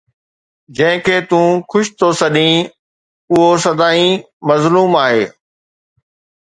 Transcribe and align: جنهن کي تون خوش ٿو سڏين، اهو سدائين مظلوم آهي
جنهن 0.75 0.99
کي 1.05 1.17
تون 1.29 1.49
خوش 1.69 1.85
ٿو 1.99 2.07
سڏين، 2.21 2.57
اهو 3.31 3.45
سدائين 3.65 4.11
مظلوم 4.49 5.01
آهي 5.05 5.25